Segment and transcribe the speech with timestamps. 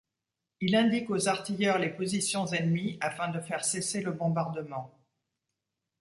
[0.61, 4.91] Il indique aux artilleurs les positions ennemies afin de faire cesser le bombardement.